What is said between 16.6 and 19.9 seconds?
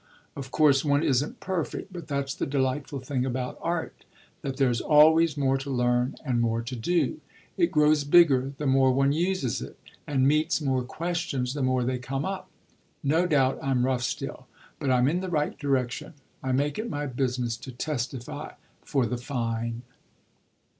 it my business to testify for the fine."